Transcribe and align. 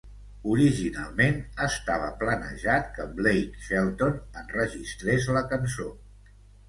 Originalment, 0.51 1.35
estava 1.65 2.07
planejat 2.23 2.89
que 2.95 3.07
Blake 3.21 3.63
Shelton 3.67 4.17
enregistrés 4.43 5.29
la 5.37 5.45
cançó. 5.53 5.87